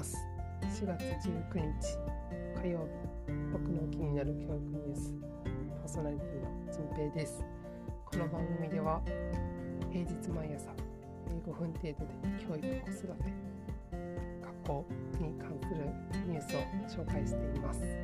[0.00, 0.16] ます。
[0.62, 1.98] 4月19日
[2.62, 3.32] 火曜日。
[3.52, 5.14] 僕の気になる教育ニュース
[5.82, 7.44] パーソナリティのじんぺいです。
[8.06, 9.02] この番組では
[9.92, 10.70] 平日毎朝
[11.46, 11.94] 5分程度で
[12.40, 13.30] 教育子育て
[14.40, 14.86] 学校
[15.20, 15.84] に関する
[16.26, 16.56] ニュース
[16.96, 17.82] を紹介しています。
[17.84, 17.94] え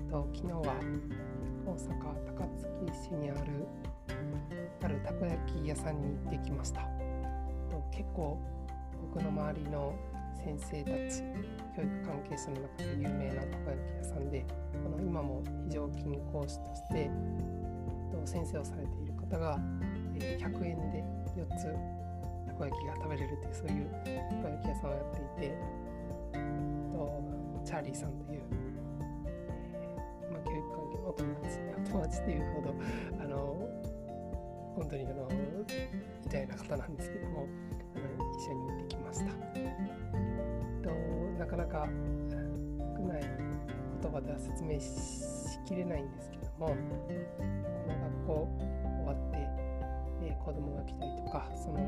[0.00, 0.62] っと昨日は
[1.66, 1.88] 大阪
[2.24, 3.66] 高槻市にある
[4.82, 6.88] あるたこ焼き屋さんに行ってきました。
[7.90, 8.40] 結構
[9.12, 9.94] 僕の周りの
[10.48, 11.22] 先生たち
[11.76, 14.46] 教育関係者の中で有名なたこ焼き屋さんで
[14.82, 17.10] この今も非常勤講師として
[18.24, 19.58] 先生をされている方が
[20.16, 21.04] 100円で
[21.36, 21.64] 4つ
[22.46, 25.58] たこ焼きが食べれるというそういうたこ焼き屋さんをやっていて
[26.92, 27.22] と
[27.64, 28.42] チャーリーさんという、
[30.32, 32.74] まあ、教育関係のお友達お友達っていうほど
[33.22, 33.36] あの
[34.76, 35.28] 本当にあの
[36.24, 37.46] 偉大な方なんですけども
[38.38, 39.87] 一緒に行ってきました。
[41.58, 41.88] なかなか
[42.96, 43.22] 少ない
[44.00, 46.74] 言葉では説明しきれないんですけどもこ
[47.88, 48.48] の学校
[48.84, 49.38] 終わって、
[50.22, 51.80] えー、子供が来たりとかその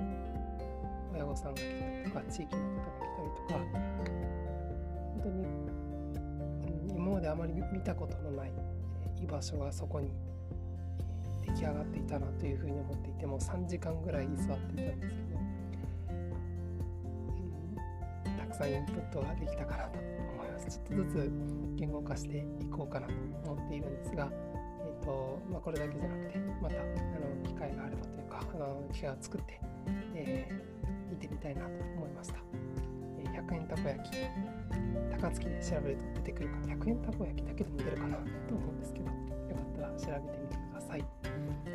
[1.14, 3.60] 親御さんが来たりとか地域の方が来たりとか
[5.14, 5.44] 本当に、
[6.90, 8.52] うん、今まであまり見たことのない、
[9.22, 10.10] 居場所がそこに
[11.46, 15.59] 出来上がっていたなというふうに思っていてもう3時間ぐらい居座っていたんですけど
[18.60, 20.68] さんインプットができたかなと思います。
[20.68, 21.32] ちょっとずつ
[21.76, 23.14] 言語化していこうかなと
[23.52, 24.28] 思っているんですが、
[24.84, 29.60] えーとまあ、これだけじゃなくてまたあの機会があればというかあの機会を作って、
[30.14, 32.34] えー、見てみたいなと思いました。
[33.18, 34.16] えー、100円たこ焼き
[35.10, 39.12] 高槻で調べると出てくるか100円たこ焼きだけでも出るかなと思うんですけどよ
[39.56, 41.04] かったら調べてみてください。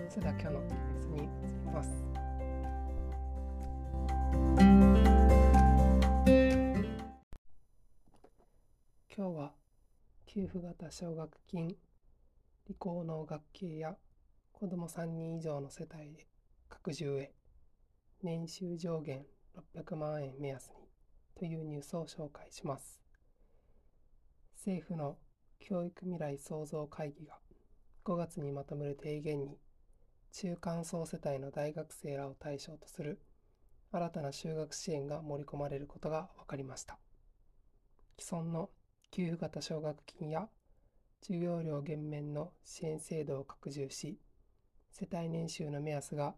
[0.08, 2.14] それでは今日のニュースに移ります。
[9.17, 9.53] 今日は
[10.26, 11.73] 給付型奨学金
[12.67, 13.95] 理工農学系や
[14.52, 16.27] 子ども3人以上の世帯で
[16.67, 17.31] 拡充へ
[18.23, 19.26] 年収上限
[19.73, 20.89] 600万円目安に
[21.39, 22.99] というニュースを紹介します。
[24.58, 25.15] 政府の
[25.59, 27.37] 教育未来創造会議が
[28.03, 29.58] 5月にまとめる提言に
[30.33, 33.21] 中間層世帯の大学生らを対象とする
[33.93, 36.99] 新たな就学支援が盛り込まれることが分かりました。
[38.20, 38.70] 既存の
[39.15, 40.49] 給付型奨学金や
[41.21, 44.20] 授業料減免の支援制度を拡充し、
[44.92, 46.36] 世帯年収の目安が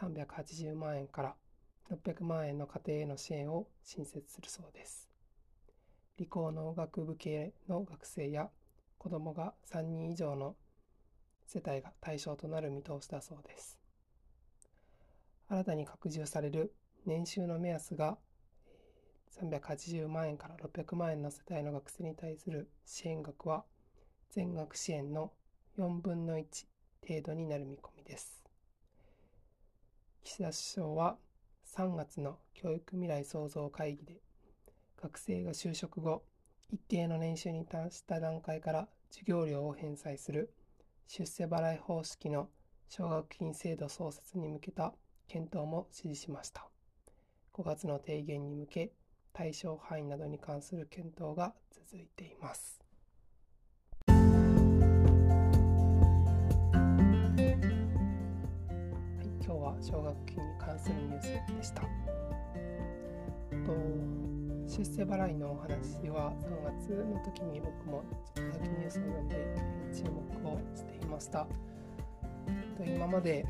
[0.00, 1.34] 380万円から
[1.92, 5.08] 600万円の家庭への支援を新設するそうです。
[6.16, 8.50] 理工農学部系の学生や
[8.98, 10.56] 子どもが3人以上の
[11.46, 13.78] 世帯が対象となる見通しだそうです。
[15.46, 16.74] 新たに拡充される
[17.06, 18.18] 年収の目安が
[19.40, 23.64] 380万円から600万円の世帯の学生に対する支援額は
[24.30, 25.32] 全額支援の
[25.78, 26.44] 4分の1
[27.06, 28.44] 程度になる見込みです。
[30.24, 31.16] 岸田首相は
[31.74, 34.20] 3月の教育未来創造会議で
[35.00, 36.22] 学生が就職後
[36.70, 40.52] 一定の年収に達した段階から授業料を返済する
[41.06, 42.48] 出世払い方式の
[42.88, 44.92] 奨学金制度創設に向けた
[45.28, 46.68] 検討も指示しました。
[47.54, 48.92] 5月の提言に向け
[49.38, 52.80] 対象範囲などに関する検討が続いています。
[54.08, 54.14] は
[59.22, 61.26] い、今日は奨学金に関するニュース
[61.56, 61.82] でした。
[61.82, 61.88] と
[64.66, 68.02] 出世払いのお話は3月の時に僕も
[68.34, 69.36] ちょっとだけニュースを読んで
[69.94, 71.46] 注目をしていました。
[72.76, 73.46] と今まで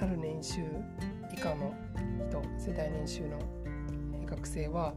[0.00, 0.60] ある年収
[1.32, 1.72] 以下の
[2.28, 3.61] 人世帯年収の
[4.36, 4.94] 学生は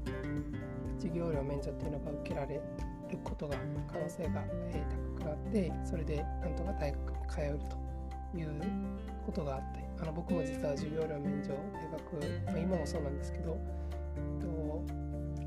[0.97, 2.61] 授業料免除っていうのが受けられる
[3.23, 3.57] ことが
[3.91, 4.43] 可能性が
[5.17, 8.61] 高くなってそれでなんとか大学に通えるという
[9.25, 13.57] ことがあってあの僕も実は授業料免除大学、まあ、今もそうなんですけど
[14.15, 14.85] えっと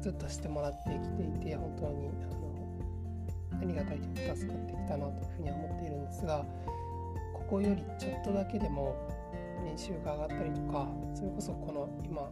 [0.02, 6.44] ずっとしてもらってきていて本当にあのありがたいと助かってきたなというふうには思っているんですが
[7.32, 8.94] ここよりちょっとだけでも
[9.64, 12.31] 年収が上がったりとかそれこそこの今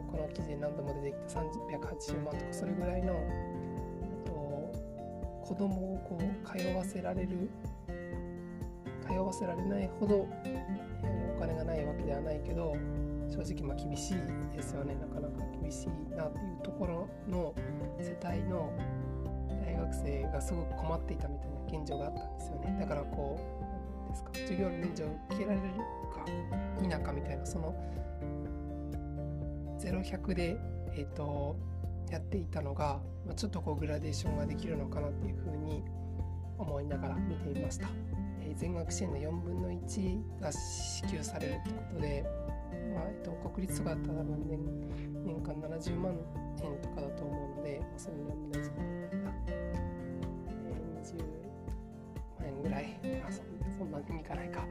[0.00, 4.32] ー、この記事に何度も出てきた380万とかそれぐらいの、えっと、
[5.44, 7.50] 子供をこう通わせられる
[9.06, 10.64] 通わせられないほど、え、
[11.36, 12.76] お金がないわけではないけど
[13.28, 14.94] 正直まあ厳しいですよね。
[14.94, 17.54] なかなか厳しいなっていうところの
[17.98, 18.70] 世帯の
[19.64, 22.76] 大学生がすごく困っていたみたいな現状があったんですよね。
[22.78, 25.62] だからこうですか授業の免除を受けられる
[26.12, 26.26] か
[26.80, 27.74] 否かみたいなその
[29.88, 30.56] 0100で、
[30.94, 31.56] えーと、
[32.10, 35.82] やっていたのが、まあ、ちょっとこうグラデーションができるのかなっていうふうに
[36.58, 37.88] 思いながら見ていました。
[38.40, 42.24] えー、全額支援の4分の1が支給されるってことで、
[42.94, 46.16] まあえーと、国立とかだったら多分年年間70万
[46.62, 51.18] 円とかだと思うので、まあ、その4分の1が、えー、20
[52.40, 53.32] 万円ぐらい、まあ、
[53.78, 54.66] そんなにいかないか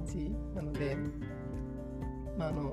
[0.00, 0.96] 感じなので
[2.38, 2.72] まああの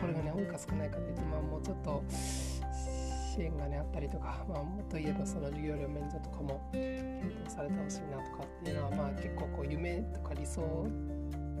[0.00, 10.86] これがね多いか少ないかというとまあもうちょっと支援がねあったりとか、まあ、もっと言えばその授業料免除とかも検討されてほしいなとかっていうのはまあ結構こう夢とか理想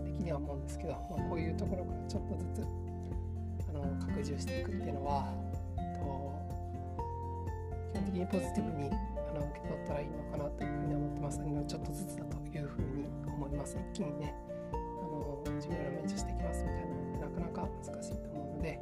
[0.04, 2.66] 的には思うんですけど、まあ、こういうところからちょっとずつ
[3.68, 5.32] あの拡充していくっていうのは
[5.76, 6.32] と
[7.92, 8.90] 基本的にポジティブに
[9.36, 13.76] あの受け取ったらいいのかなというふうに思ってますのでちょっとずつだというふうに思います。
[13.92, 14.34] 一気にね
[14.72, 18.80] あの授業料免除していきますみたいなのってなかなか難しいと思うので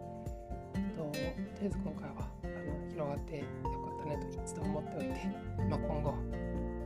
[0.94, 3.44] ととりあえず今回はあの広がってよ
[3.82, 5.26] かったねと一度思っておいて、
[5.68, 6.14] まあ、今後、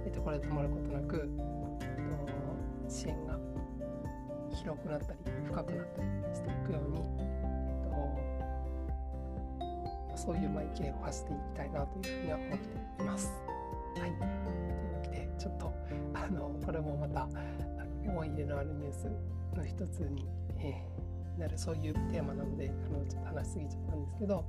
[0.04, 1.30] えっと、これで止まることなく、
[1.80, 3.38] えっと、支援が
[4.50, 7.27] 広くなったり深くなったりしていくように、
[10.18, 13.32] そういうまあ意見を発していきたいなというふうには思っています。
[13.98, 15.72] はい、というわけでちょっと
[16.14, 17.28] あのこれもまた
[18.04, 19.06] 思い入れのあるニュース
[19.56, 20.26] の一つに、
[20.58, 24.44] えーなるそういうテーマなのであのちょっと話しすぎちゃったんですけど、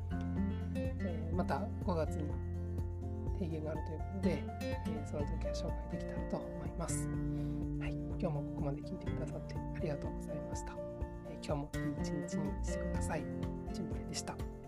[0.76, 2.24] えー、また5月に
[3.38, 7.08] 提言があるということで、えー、その時は紹介できたらと思います。
[7.80, 10.74] はい、今日もここまで聞いてくださってありがとうございました。
[11.30, 13.24] えー、今日もいい一日にしてください。
[13.72, 14.59] 純平でした。